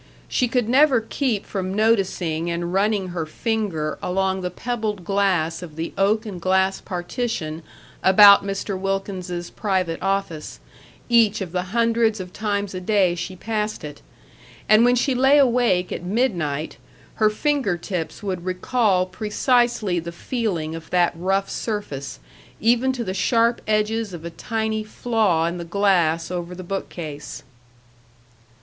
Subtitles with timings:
[0.27, 5.75] She could never keep from noticing and running her finger along the pebbled glass of
[5.75, 7.61] the oak and glass partition
[8.01, 8.75] about Mr.
[8.79, 10.59] Wilkins's private office,
[11.07, 14.01] each of the hundreds of times a day she passed it;
[14.67, 16.77] and when she lay awake at midnight,
[17.21, 22.19] her finger tips would recall precisely the feeling of that rough surface,
[22.59, 27.43] even to the sharp edges of a tiny flaw in the glass over the bookcase.